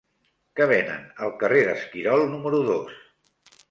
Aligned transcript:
Què 0.59 0.67
venen 0.71 1.05
al 1.27 1.35
carrer 1.45 1.63
d'Esquirol 1.69 2.29
número 2.35 2.67
dos? 2.75 3.01